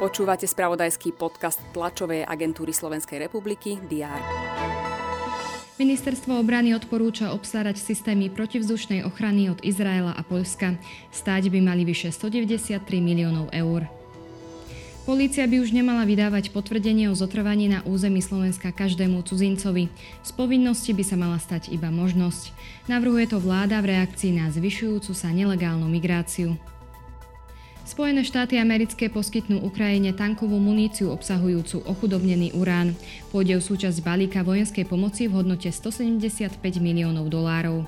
[0.00, 4.16] Počúvate spravodajský podcast tlačovej agentúry Slovenskej republiky DR.
[5.76, 10.80] Ministerstvo obrany odporúča obstarať systémy protivzdušnej ochrany od Izraela a Poľska.
[11.12, 13.99] Stáť by mali vyše 193 miliónov eur.
[15.10, 19.90] Polícia by už nemala vydávať potvrdenie o zotrvaní na území Slovenska každému cudzincovi.
[20.22, 22.54] Z povinnosti by sa mala stať iba možnosť.
[22.86, 26.54] Navrhuje to vláda v reakcii na zvyšujúcu sa nelegálnu migráciu.
[27.82, 32.94] Spojené štáty americké poskytnú Ukrajine tankovú muníciu obsahujúcu ochudobnený urán.
[33.34, 37.82] Pôjde o súčasť balíka vojenskej pomoci v hodnote 175 miliónov dolárov.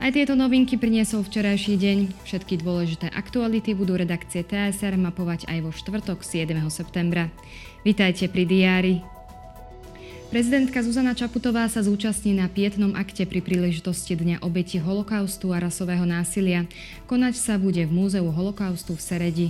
[0.00, 2.24] Aj tieto novinky priniesol včerajší deň.
[2.24, 6.56] Všetky dôležité aktuality budú redakcie TSR mapovať aj vo štvrtok 7.
[6.72, 7.28] septembra.
[7.84, 8.94] Vítajte pri diári.
[10.32, 16.08] Prezidentka Zuzana Čaputová sa zúčastní na pietnom akte pri príležitosti Dňa obeti holokaustu a rasového
[16.08, 16.64] násilia.
[17.04, 19.48] Konať sa bude v Múzeu holokaustu v Seredi.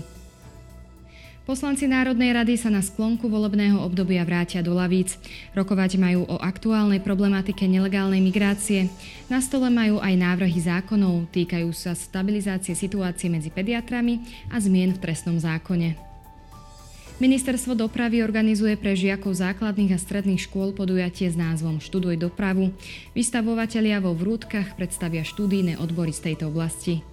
[1.51, 5.19] Poslanci Národnej rady sa na sklonku volebného obdobia vrátia do lavíc.
[5.51, 8.87] Rokovať majú o aktuálnej problematike nelegálnej migrácie.
[9.27, 15.03] Na stole majú aj návrhy zákonov, týkajú sa stabilizácie situácie medzi pediatrami a zmien v
[15.03, 15.99] trestnom zákone.
[17.19, 22.71] Ministerstvo dopravy organizuje pre žiakov základných a stredných škôl podujatie s názvom Študuj dopravu.
[23.11, 27.10] Vystavovatelia vo vrútkach predstavia študijné odbory z tejto oblasti.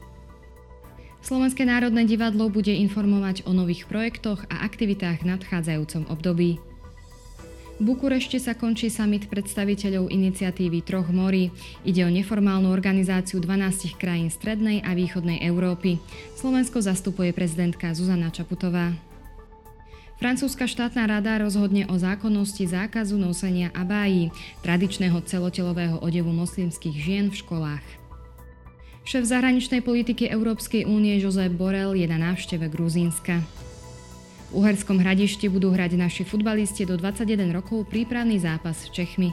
[1.27, 6.55] Slovenské národné divadlo bude informovať o nových projektoch a aktivitách v nadchádzajúcom období.
[6.55, 11.51] V Bukurešti sa končí summit predstaviteľov iniciatívy Troch morí.
[11.83, 15.99] Ide o neformálnu organizáciu 12 krajín strednej a východnej Európy.
[16.39, 18.95] Slovensko zastupuje prezidentka Zuzana Čaputová.
[20.23, 24.31] Francúzska štátna rada rozhodne o zákonnosti zákazu nosenia abájí,
[24.63, 28.06] tradičného celotelového odevu moslimských žien v školách.
[29.07, 33.39] Šéf zahraničnej politiky Európskej únie Josep Borel je na návšteve Gruzínska.
[34.51, 39.29] V Uherskom hradišti budú hrať naši futbalisti do 21 rokov prípravný zápas v Čechmi.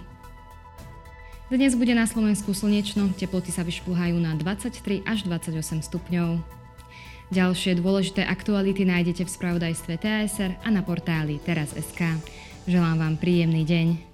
[1.51, 6.39] Dnes bude na Slovensku slnečno, teploty sa vyšplhajú na 23 až 28 stupňov.
[7.35, 12.15] Ďalšie dôležité aktuality nájdete v spravodajstve TSR a na portáli teraz.sk.
[12.71, 14.14] Želám vám príjemný deň.